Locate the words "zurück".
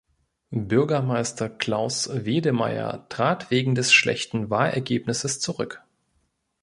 5.39-5.83